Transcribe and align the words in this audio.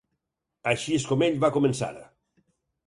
Així 0.71 0.95
és 1.01 1.05
com 1.11 1.27
ell 1.29 1.39
va 1.47 1.53
començar. 1.59 1.93